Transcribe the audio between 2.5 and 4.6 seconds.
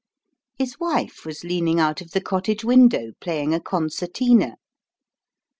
window playing a concertina.